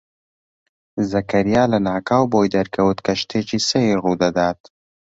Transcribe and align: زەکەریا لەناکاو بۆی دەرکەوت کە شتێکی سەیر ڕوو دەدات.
زەکەریا 1.11 1.63
لەناکاو 1.71 2.23
بۆی 2.31 2.51
دەرکەوت 2.55 2.97
کە 3.05 3.13
شتێکی 3.21 3.59
سەیر 3.69 3.97
ڕوو 4.03 4.19
دەدات. 4.23 4.59